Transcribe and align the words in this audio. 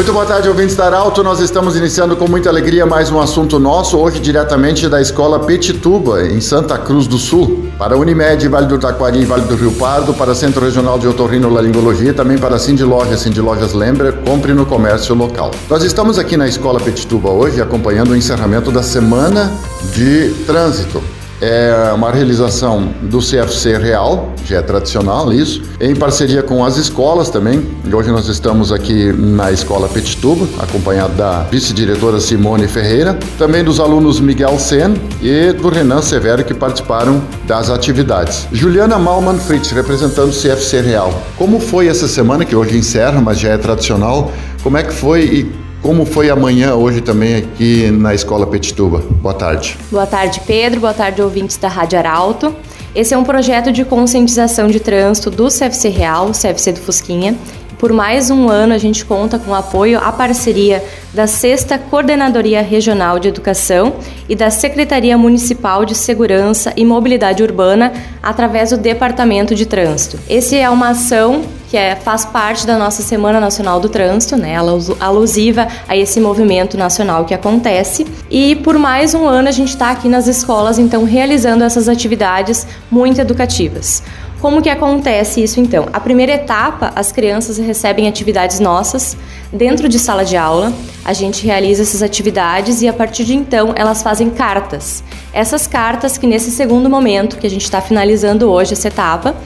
Muito 0.00 0.14
boa 0.14 0.24
tarde, 0.24 0.48
ouvintes 0.48 0.74
da 0.74 0.86
Arauto. 0.86 1.22
Nós 1.22 1.40
estamos 1.40 1.76
iniciando 1.76 2.16
com 2.16 2.26
muita 2.26 2.48
alegria 2.48 2.86
mais 2.86 3.10
um 3.10 3.20
assunto 3.20 3.58
nosso, 3.58 3.98
hoje 3.98 4.18
diretamente 4.18 4.88
da 4.88 4.98
Escola 4.98 5.38
Petituba, 5.40 6.22
em 6.22 6.40
Santa 6.40 6.78
Cruz 6.78 7.06
do 7.06 7.18
Sul. 7.18 7.66
Para 7.76 7.98
Unimed, 7.98 8.48
Vale 8.48 8.66
do 8.66 8.78
Taquari 8.78 9.20
e 9.20 9.24
Vale 9.26 9.42
do 9.42 9.54
Rio 9.54 9.72
Pardo, 9.72 10.14
para 10.14 10.34
Centro 10.34 10.64
Regional 10.64 10.98
de 10.98 11.06
Otorrinolaringologia, 11.06 12.14
também 12.14 12.38
para 12.38 12.58
Cindy 12.58 12.82
Lojas, 12.82 13.20
Cindy 13.20 13.42
Lojas 13.42 13.74
Lembra, 13.74 14.10
compre 14.10 14.54
no 14.54 14.64
comércio 14.64 15.14
local. 15.14 15.50
Nós 15.68 15.84
estamos 15.84 16.18
aqui 16.18 16.34
na 16.34 16.48
Escola 16.48 16.80
Petituba 16.80 17.28
hoje 17.28 17.60
acompanhando 17.60 18.12
o 18.12 18.16
encerramento 18.16 18.72
da 18.72 18.82
Semana 18.82 19.52
de 19.92 20.30
Trânsito 20.46 21.02
é 21.40 21.92
uma 21.94 22.10
realização 22.10 22.92
do 23.02 23.18
CFC 23.18 23.78
Real, 23.78 24.32
já 24.44 24.58
é 24.58 24.62
tradicional 24.62 25.32
isso, 25.32 25.62
em 25.80 25.94
parceria 25.94 26.42
com 26.42 26.64
as 26.64 26.76
escolas 26.76 27.30
também. 27.30 27.66
Hoje 27.92 28.10
nós 28.10 28.28
estamos 28.28 28.70
aqui 28.70 29.12
na 29.12 29.50
Escola 29.50 29.88
Petituba, 29.88 30.46
acompanhado 30.58 31.14
da 31.14 31.44
vice-diretora 31.44 32.20
Simone 32.20 32.68
Ferreira, 32.68 33.18
também 33.38 33.64
dos 33.64 33.80
alunos 33.80 34.20
Miguel 34.20 34.58
Sen 34.58 34.94
e 35.22 35.52
do 35.52 35.68
Renan 35.68 36.02
Severo 36.02 36.44
que 36.44 36.52
participaram 36.52 37.22
das 37.46 37.70
atividades. 37.70 38.46
Juliana 38.52 38.98
Malman 38.98 39.38
Fritz, 39.38 39.70
representando 39.70 40.30
o 40.30 40.32
CFC 40.32 40.82
Real. 40.82 41.12
Como 41.36 41.58
foi 41.58 41.88
essa 41.88 42.06
semana, 42.06 42.44
que 42.44 42.54
hoje 42.54 42.76
encerra, 42.76 43.20
mas 43.20 43.38
já 43.38 43.50
é 43.50 43.58
tradicional? 43.58 44.30
Como 44.62 44.76
é 44.76 44.82
que 44.82 44.92
foi 44.92 45.24
e 45.24 45.69
como 45.82 46.04
foi 46.04 46.30
amanhã, 46.30 46.74
hoje 46.74 47.00
também 47.00 47.36
aqui 47.36 47.90
na 47.90 48.14
Escola 48.14 48.46
Petituba? 48.46 48.98
Boa 48.98 49.34
tarde. 49.34 49.76
Boa 49.90 50.06
tarde, 50.06 50.40
Pedro. 50.46 50.80
Boa 50.80 50.94
tarde, 50.94 51.22
ouvintes 51.22 51.56
da 51.56 51.68
Rádio 51.68 51.98
Arauto. 51.98 52.54
Esse 52.94 53.14
é 53.14 53.18
um 53.18 53.24
projeto 53.24 53.72
de 53.72 53.84
conscientização 53.84 54.68
de 54.68 54.80
trânsito 54.80 55.30
do 55.30 55.48
CFC 55.48 55.88
Real, 55.88 56.32
CFC 56.32 56.72
do 56.72 56.80
Fusquinha. 56.80 57.36
Por 57.78 57.94
mais 57.94 58.30
um 58.30 58.50
ano, 58.50 58.74
a 58.74 58.78
gente 58.78 59.04
conta 59.06 59.38
com 59.38 59.52
o 59.52 59.54
apoio 59.54 59.98
à 59.98 60.12
parceria 60.12 60.84
da 61.14 61.26
Sexta 61.26 61.78
Coordenadoria 61.78 62.60
Regional 62.60 63.18
de 63.18 63.28
Educação 63.28 63.94
e 64.28 64.36
da 64.36 64.50
Secretaria 64.50 65.16
Municipal 65.16 65.86
de 65.86 65.94
Segurança 65.94 66.74
e 66.76 66.84
Mobilidade 66.84 67.42
Urbana 67.42 67.92
através 68.22 68.68
do 68.68 68.76
Departamento 68.76 69.54
de 69.54 69.64
Trânsito. 69.64 70.18
Esse 70.28 70.56
é 70.56 70.68
uma 70.68 70.90
ação 70.90 71.42
que 71.70 71.76
é, 71.76 71.94
faz 71.94 72.24
parte 72.24 72.66
da 72.66 72.76
nossa 72.76 73.00
Semana 73.00 73.38
Nacional 73.38 73.78
do 73.78 73.88
Trânsito, 73.88 74.36
né, 74.36 74.56
alusiva 74.98 75.68
a 75.86 75.96
esse 75.96 76.18
movimento 76.18 76.76
nacional 76.76 77.24
que 77.24 77.32
acontece. 77.32 78.04
E 78.28 78.56
por 78.56 78.76
mais 78.76 79.14
um 79.14 79.24
ano 79.24 79.48
a 79.48 79.52
gente 79.52 79.68
está 79.68 79.92
aqui 79.92 80.08
nas 80.08 80.26
escolas, 80.26 80.80
então, 80.80 81.04
realizando 81.04 81.62
essas 81.62 81.88
atividades 81.88 82.66
muito 82.90 83.20
educativas. 83.20 84.02
Como 84.40 84.62
que 84.62 84.70
acontece 84.70 85.42
isso 85.42 85.60
então? 85.60 85.86
A 85.92 86.00
primeira 86.00 86.32
etapa, 86.32 86.92
as 86.96 87.12
crianças 87.12 87.58
recebem 87.58 88.08
atividades 88.08 88.58
nossas 88.58 89.16
dentro 89.52 89.86
de 89.86 89.98
sala 89.98 90.24
de 90.24 90.36
aula. 90.36 90.72
A 91.04 91.12
gente 91.12 91.46
realiza 91.46 91.82
essas 91.82 92.02
atividades 92.02 92.80
e 92.80 92.88
a 92.88 92.92
partir 92.92 93.24
de 93.24 93.34
então 93.34 93.74
elas 93.76 94.02
fazem 94.02 94.30
cartas. 94.30 95.04
Essas 95.32 95.66
cartas 95.66 96.16
que 96.16 96.26
nesse 96.26 96.50
segundo 96.50 96.88
momento 96.88 97.36
que 97.36 97.46
a 97.46 97.50
gente 97.50 97.64
está 97.64 97.82
finalizando 97.82 98.50
hoje 98.50 98.72
essa 98.72 98.88
etapa, 98.88 99.36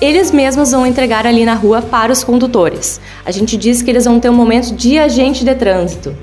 eles 0.00 0.30
mesmos 0.30 0.72
vão 0.72 0.86
entregar 0.86 1.26
ali 1.26 1.44
na 1.44 1.54
rua 1.54 1.80
para 1.80 2.12
os 2.12 2.22
condutores. 2.22 3.00
A 3.24 3.30
gente 3.30 3.56
diz 3.56 3.82
que 3.82 3.90
eles 3.90 4.04
vão 4.04 4.20
ter 4.20 4.28
um 4.28 4.34
momento 4.34 4.74
de 4.74 4.98
agente 4.98 5.44
de 5.44 5.54
trânsito. 5.54 6.14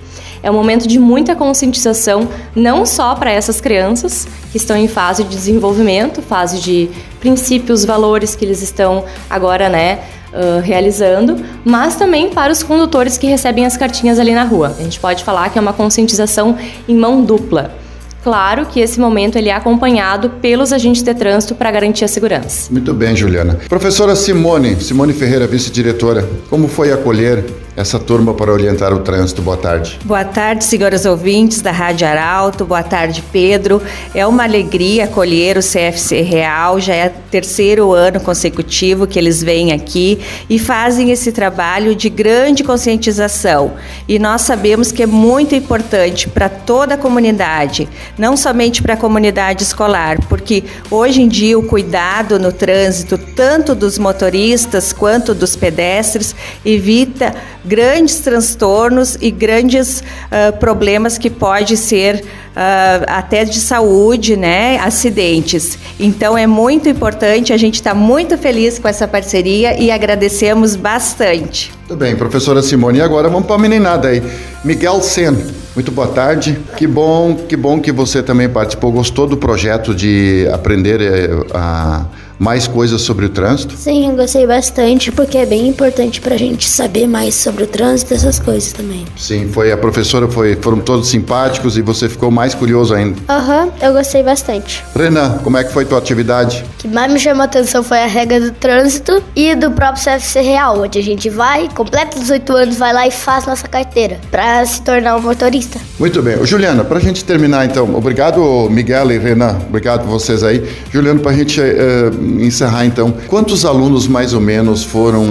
É 0.43 0.51
um 0.51 0.53
momento 0.53 0.87
de 0.87 0.99
muita 0.99 1.35
conscientização, 1.35 2.27
não 2.53 2.85
só 2.85 3.15
para 3.15 3.31
essas 3.31 3.61
crianças 3.61 4.27
que 4.51 4.57
estão 4.57 4.75
em 4.75 4.89
fase 4.89 5.23
de 5.23 5.29
desenvolvimento, 5.29 6.21
fase 6.21 6.59
de 6.59 6.89
princípios, 7.21 7.85
valores 7.85 8.35
que 8.35 8.43
eles 8.43 8.61
estão 8.61 9.05
agora, 9.29 9.69
né, 9.69 9.99
uh, 10.33 10.59
realizando, 10.59 11.41
mas 11.63 11.95
também 11.95 12.29
para 12.29 12.51
os 12.51 12.61
condutores 12.61 13.17
que 13.17 13.25
recebem 13.25 13.65
as 13.65 13.77
cartinhas 13.77 14.19
ali 14.19 14.33
na 14.33 14.43
rua. 14.43 14.75
A 14.77 14.83
gente 14.83 14.99
pode 14.99 15.23
falar 15.23 15.49
que 15.49 15.57
é 15.57 15.61
uma 15.61 15.73
conscientização 15.73 16.57
em 16.89 16.95
mão 16.95 17.23
dupla. 17.23 17.82
Claro 18.23 18.65
que 18.65 18.79
esse 18.79 18.99
momento 18.99 19.37
ele 19.37 19.49
é 19.49 19.53
acompanhado 19.53 20.29
pelos 20.41 20.71
agentes 20.71 21.03
de 21.03 21.13
trânsito 21.13 21.55
para 21.55 21.69
garantir 21.69 22.05
a 22.05 22.07
segurança. 22.07 22.71
Muito 22.71 22.93
bem, 22.93 23.13
Juliana. 23.15 23.59
Professora 23.67 24.15
Simone, 24.15 24.79
Simone 24.81 25.11
Ferreira, 25.11 25.45
vice-diretora, 25.45 26.27
como 26.49 26.69
foi 26.69 26.93
acolher 26.93 27.43
essa 27.75 27.99
turma 27.99 28.33
para 28.33 28.51
orientar 28.51 28.93
o 28.93 28.99
trânsito. 28.99 29.41
Boa 29.41 29.57
tarde. 29.57 29.99
Boa 30.05 30.23
tarde, 30.23 30.63
senhoras 30.63 31.05
ouvintes 31.05 31.61
da 31.61 31.71
Rádio 31.71 32.07
Arauto. 32.07 32.65
Boa 32.65 32.83
tarde, 32.83 33.23
Pedro. 33.31 33.81
É 34.13 34.25
uma 34.27 34.43
alegria 34.43 35.05
acolher 35.05 35.57
o 35.57 35.61
CFC 35.61 36.21
Real. 36.21 36.79
Já 36.79 36.93
é 36.93 37.09
terceiro 37.09 37.91
ano 37.91 38.19
consecutivo 38.19 39.07
que 39.07 39.17
eles 39.17 39.41
vêm 39.41 39.71
aqui 39.71 40.19
e 40.49 40.59
fazem 40.59 41.11
esse 41.11 41.31
trabalho 41.31 41.95
de 41.95 42.09
grande 42.09 42.63
conscientização. 42.63 43.73
E 44.07 44.19
nós 44.19 44.41
sabemos 44.41 44.91
que 44.91 45.01
é 45.01 45.07
muito 45.07 45.55
importante 45.55 46.29
para 46.29 46.49
toda 46.49 46.93
a 46.93 46.97
comunidade, 46.97 47.89
não 48.17 48.37
somente 48.37 48.81
para 48.81 48.93
a 48.93 48.97
comunidade 48.97 49.63
escolar, 49.63 50.19
porque 50.27 50.63
hoje 50.91 51.21
em 51.21 51.27
dia 51.27 51.57
o 51.57 51.63
cuidado 51.63 52.37
no 52.37 52.51
trânsito, 52.51 53.17
tanto 53.17 53.73
dos 53.73 53.97
motoristas 53.97 54.93
quanto 54.93 55.33
dos 55.33 55.55
pedestres, 55.55 56.35
evita 56.63 57.33
grandes 57.65 58.19
transtornos 58.19 59.17
e 59.21 59.31
grandes 59.31 59.99
uh, 60.01 60.57
problemas 60.59 61.17
que 61.17 61.29
pode 61.29 61.77
ser 61.77 62.23
uh, 62.55 63.05
até 63.07 63.43
de 63.43 63.59
saúde, 63.59 64.35
né, 64.35 64.77
acidentes. 64.79 65.77
Então 65.99 66.37
é 66.37 66.47
muito 66.47 66.87
importante, 66.89 67.53
a 67.53 67.57
gente 67.57 67.75
está 67.75 67.93
muito 67.93 68.37
feliz 68.37 68.79
com 68.79 68.87
essa 68.87 69.07
parceria 69.07 69.79
e 69.79 69.91
agradecemos 69.91 70.75
bastante. 70.75 71.71
Muito 71.79 71.95
bem, 71.97 72.15
professora 72.15 72.61
Simone. 72.61 72.99
E 72.99 73.01
agora 73.01 73.29
vamos 73.29 73.45
para 73.45 73.55
a 73.55 73.59
meninada 73.59 74.07
aí. 74.07 74.23
Miguel 74.63 75.01
Sen, 75.01 75.37
muito 75.75 75.91
boa 75.91 76.07
tarde. 76.07 76.59
Que 76.77 76.87
bom, 76.87 77.35
que 77.35 77.55
bom 77.55 77.79
que 77.79 77.91
você 77.91 78.23
também 78.23 78.47
participou. 78.49 78.91
Gostou 78.91 79.27
do 79.27 79.37
projeto 79.37 79.93
de 79.93 80.47
aprender 80.51 81.01
eh, 81.01 81.29
a 81.53 82.05
mais 82.43 82.67
coisas 82.67 83.01
sobre 83.01 83.25
o 83.25 83.29
trânsito? 83.29 83.75
Sim, 83.77 84.09
eu 84.09 84.15
gostei 84.17 84.45
bastante, 84.45 85.13
porque 85.13 85.37
é 85.37 85.45
bem 85.45 85.69
importante 85.69 86.19
para 86.19 86.35
a 86.35 86.37
gente 86.37 86.67
saber 86.67 87.07
mais 87.07 87.35
sobre 87.35 87.63
o 87.63 87.67
trânsito, 87.67 88.13
essas 88.13 88.37
coisas 88.37 88.73
também. 88.73 89.05
Sim, 89.15 89.47
foi 89.47 89.71
a 89.71 89.77
professora, 89.77 90.27
foi, 90.27 90.57
foram 90.57 90.79
todos 90.79 91.07
simpáticos 91.07 91.77
e 91.77 91.81
você 91.81 92.09
ficou 92.09 92.29
mais 92.29 92.42
curioso 92.51 92.95
ainda. 92.95 93.21
Aham, 93.29 93.65
uhum, 93.65 93.71
eu 93.79 93.93
gostei 93.93 94.23
bastante. 94.23 94.83
Renan, 94.95 95.37
como 95.43 95.55
é 95.57 95.63
que 95.63 95.71
foi 95.71 95.85
tua 95.85 95.99
atividade? 95.99 96.65
O 96.73 96.77
que 96.79 96.87
mais 96.87 97.13
me 97.13 97.19
chamou 97.19 97.43
a 97.43 97.45
atenção 97.45 97.83
foi 97.83 97.99
a 97.99 98.07
regra 98.07 98.39
do 98.39 98.51
trânsito 98.51 99.23
e 99.35 99.53
do 99.53 99.69
próprio 99.71 100.03
CFC 100.03 100.41
Real, 100.41 100.81
onde 100.81 100.97
a 100.97 101.03
gente 101.03 101.29
vai, 101.29 101.69
completa 101.69 102.17
18 102.17 102.53
anos, 102.53 102.77
vai 102.77 102.91
lá 102.91 103.07
e 103.07 103.11
faz 103.11 103.45
nossa 103.45 103.67
carteira 103.67 104.19
para 104.31 104.65
se 104.65 104.81
tornar 104.81 105.15
um 105.15 105.21
motorista. 105.21 105.79
Muito 105.99 106.21
bem. 106.23 106.43
Juliana, 106.45 106.83
para 106.83 106.97
a 106.97 107.01
gente 107.01 107.23
terminar 107.23 107.65
então, 107.65 107.93
obrigado 107.95 108.67
Miguel 108.69 109.11
e 109.11 109.17
Renan, 109.19 109.59
obrigado 109.67 110.05
vocês 110.07 110.43
aí. 110.43 110.67
Juliano, 110.91 111.19
para 111.19 111.31
a 111.31 111.35
gente 111.35 111.61
uh, 111.61 112.41
encerrar 112.41 112.85
então, 112.85 113.13
quantos 113.27 113.65
alunos 113.65 114.07
mais 114.07 114.33
ou 114.33 114.41
menos 114.41 114.83
foram, 114.83 115.25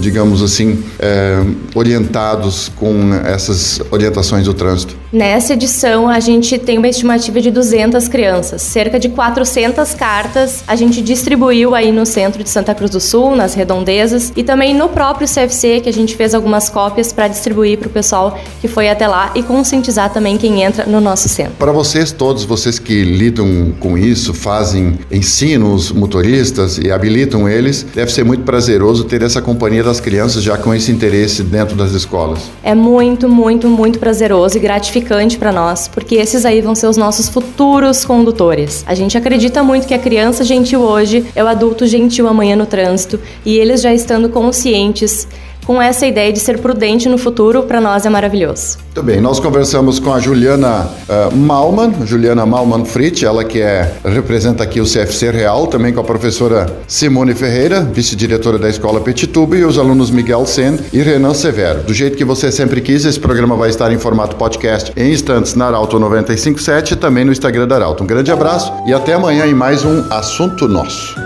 digamos 0.00 0.42
assim, 0.42 0.82
é, 0.98 1.42
orientados 1.74 2.70
com 2.76 3.14
essas 3.24 3.80
orientações 3.90 4.44
do 4.44 4.54
trânsito? 4.54 4.96
Nessa 5.12 5.52
edição, 5.52 6.08
a 6.08 6.18
gente 6.18 6.58
tem 6.58 6.78
uma 6.78 6.88
estimativa 6.88 7.40
de 7.40 7.48
200 7.48 8.08
crianças. 8.08 8.60
Cerca 8.60 8.98
de 8.98 9.08
400 9.08 9.94
cartas 9.94 10.64
a 10.66 10.74
gente 10.74 11.00
distribuiu 11.00 11.76
aí 11.76 11.92
no 11.92 12.04
centro 12.04 12.42
de 12.42 12.50
Santa 12.50 12.74
Cruz 12.74 12.90
do 12.90 12.98
Sul, 12.98 13.36
nas 13.36 13.54
redondezas, 13.54 14.32
e 14.34 14.42
também 14.42 14.74
no 14.74 14.88
próprio 14.88 15.28
CFC, 15.28 15.80
que 15.80 15.88
a 15.88 15.92
gente 15.92 16.16
fez 16.16 16.34
algumas 16.34 16.68
cópias 16.68 17.12
para 17.12 17.28
distribuir 17.28 17.78
para 17.78 17.86
o 17.86 17.90
pessoal 17.90 18.36
que 18.60 18.66
foi 18.66 18.88
até 18.88 19.06
lá 19.06 19.30
e 19.36 19.44
conscientizar 19.44 20.12
também 20.12 20.36
quem 20.36 20.62
entra 20.62 20.84
no 20.86 21.00
nosso 21.00 21.28
centro. 21.28 21.54
Para 21.56 21.70
vocês, 21.70 22.10
todos 22.10 22.44
vocês 22.44 22.80
que 22.80 23.04
lidam 23.04 23.74
com 23.78 23.96
isso, 23.96 24.34
fazem 24.34 24.98
ensinos 25.10 25.92
motoristas 25.92 26.78
e 26.78 26.90
habilitam 26.90 27.48
eles, 27.48 27.86
deve 27.94 28.12
ser 28.12 28.24
muito 28.24 28.42
prazeroso 28.42 29.04
ter 29.04 29.22
essa 29.22 29.40
companhia 29.40 29.84
das 29.84 30.00
crianças 30.00 30.42
já 30.42 30.58
com 30.58 30.74
esse 30.74 30.90
interesse 30.90 31.44
dentro 31.44 31.76
das 31.76 31.92
escolas. 31.92 32.40
É 32.64 32.74
muito, 32.74 33.28
muito, 33.28 33.68
muito 33.68 34.00
prazeroso 34.00 34.56
e 34.56 34.60
gratificante 34.60 34.95
gratificante 34.96 35.38
para 35.38 35.52
nós, 35.52 35.88
porque 35.88 36.14
esses 36.16 36.44
aí 36.44 36.60
vão 36.60 36.74
ser 36.74 36.86
os 36.86 36.96
nossos 36.96 37.28
futuros 37.28 38.04
condutores. 38.04 38.84
A 38.86 38.94
gente 38.94 39.16
acredita 39.16 39.62
muito 39.62 39.86
que 39.86 39.94
a 39.94 39.98
criança 39.98 40.42
gentil 40.44 40.80
hoje 40.80 41.26
é 41.34 41.44
o 41.44 41.46
adulto 41.46 41.86
gentil 41.86 42.26
amanhã 42.26 42.56
no 42.56 42.66
trânsito 42.66 43.20
e 43.44 43.56
eles 43.56 43.82
já 43.82 43.92
estando 43.92 44.28
conscientes 44.28 45.28
com 45.66 45.82
essa 45.82 46.06
ideia 46.06 46.32
de 46.32 46.38
ser 46.38 46.58
prudente 46.58 47.08
no 47.08 47.18
futuro, 47.18 47.64
para 47.64 47.80
nós 47.80 48.06
é 48.06 48.08
maravilhoso. 48.08 48.78
Muito 48.84 49.02
bem, 49.02 49.20
nós 49.20 49.40
conversamos 49.40 49.98
com 49.98 50.14
a 50.14 50.20
Juliana 50.20 50.88
uh, 51.08 51.36
Malman, 51.36 52.06
Juliana 52.06 52.46
Malman 52.46 52.84
Fritz, 52.84 53.22
ela 53.22 53.44
que 53.44 53.60
é, 53.60 53.92
representa 54.04 54.62
aqui 54.62 54.80
o 54.80 54.84
CFC 54.84 55.30
Real, 55.30 55.66
também 55.66 55.92
com 55.92 56.00
a 56.00 56.04
professora 56.04 56.66
Simone 56.86 57.34
Ferreira, 57.34 57.82
vice-diretora 57.82 58.58
da 58.58 58.68
Escola 58.68 59.00
Petituba, 59.00 59.56
e 59.56 59.64
os 59.64 59.78
alunos 59.78 60.10
Miguel 60.10 60.46
Sen 60.46 60.78
e 60.92 61.02
Renan 61.02 61.34
Severo. 61.34 61.82
Do 61.82 61.92
jeito 61.92 62.16
que 62.16 62.24
você 62.24 62.52
sempre 62.52 62.80
quis, 62.80 63.04
esse 63.04 63.20
programa 63.20 63.56
vai 63.56 63.68
estar 63.68 63.92
em 63.92 63.98
formato 63.98 64.36
podcast 64.36 64.92
em 64.96 65.12
instantes 65.12 65.54
na 65.54 65.66
Arauto 65.66 65.98
957 65.98 66.94
e 66.94 66.96
também 66.96 67.24
no 67.24 67.32
Instagram 67.32 67.66
da 67.66 67.74
Arauto. 67.74 68.04
Um 68.04 68.06
grande 68.06 68.30
abraço 68.30 68.72
e 68.86 68.94
até 68.94 69.14
amanhã 69.14 69.46
em 69.46 69.54
mais 69.54 69.84
um 69.84 70.04
Assunto 70.10 70.68
Nosso. 70.68 71.16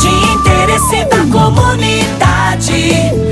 De 0.00 0.08
interesse 0.34 1.04
da 1.08 1.24
comunidade, 1.30 3.31